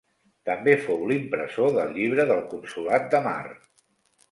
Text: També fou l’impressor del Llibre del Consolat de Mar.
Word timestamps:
També 0.49 0.71
fou 0.85 1.03
l’impressor 1.11 1.69
del 1.77 1.93
Llibre 1.99 2.27
del 2.33 2.43
Consolat 2.55 3.09
de 3.15 3.23
Mar. 3.31 3.47